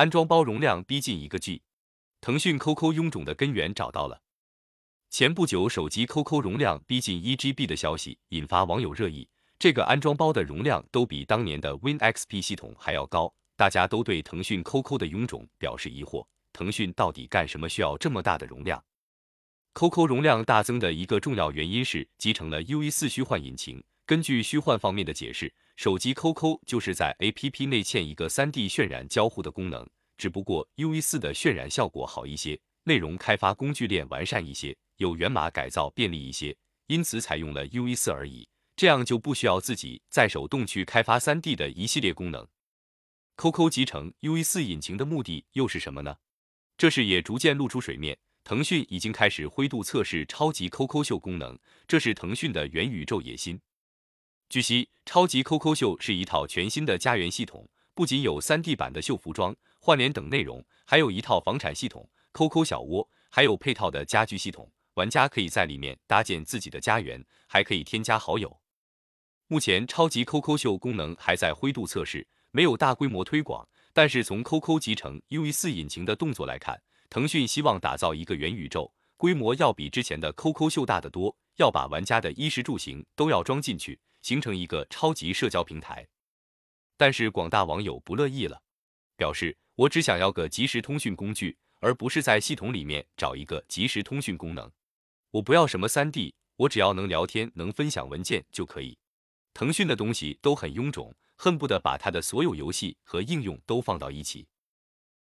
[0.00, 1.60] 安装包容量逼近一个 G，
[2.22, 4.22] 腾讯 QQ 臃肿的根源找到了。
[5.10, 9.28] 前不久，手机 QQ 容量逼近一 GB 的消息引发网友热议，
[9.58, 16.26] 这个安装包的容量都比当年的 WinXP 系统还要高，大家都对腾讯 QQ 的臃肿表示疑惑。
[16.54, 18.82] 腾讯到底干什么需要这么大的容量
[19.74, 23.84] ？QQ 容量大增的一个重要原因是集成了 UE 四虚幻引擎。
[24.10, 29.88] 根据虚幻方面的解释，手机 QQ 就是在 APP 内嵌一个 3D 渲染交互的功能，
[30.18, 36.56] 只不过 UE 四的渲染效果好一些，内容开发工具链完善一些，有源码改造便利一些，
[36.88, 38.48] 因此采用了 UE 四而已。
[38.74, 42.44] 这样就不需要自己再手动去开发 3D 的一系列功能。
[43.36, 46.16] QQ 集成 UE 四引擎的目的又是什么呢？
[46.76, 51.56] 这事也逐渐露出水面，腾讯已经开始灰度测试超级 QQ 秀功能，
[51.86, 53.60] 这是腾讯的元宇宙野心。
[54.50, 68.60] 据悉，超级 QQ 秀是一套全新的家园系统，不仅有 3D 版的秀服装、换脸等内容，还有一套房产系统 QQ 小窝，还有配套的家居系统，玩家可以在里面搭建自己的家园，还可以添加好友。
[69.46, 73.68] 目前，超级 QQ 秀功能还在灰度测试，没有大规模推广。
[73.92, 86.06] 但是从 QQ 集成 UE 四引擎的动作来看，腾讯希望打造一个元宇宙，规模要比之前的 QQ 秀大得多，要把玩家的衣食住行都要装进去，形成一个超级社交平台。
[86.96, 88.62] 但是广大网友不乐意了，
[89.16, 94.70] 表示我只想要个即时通讯工具，而不是在系统里面找一个即时通讯功能。
[95.30, 98.98] 我不要什么 3D，我只要能聊天、能分享文件就可以。
[99.54, 101.14] 腾讯的东西都很臃肿。
[101.42, 104.46] 恨不得把它的所有游戏和应用都放到一起。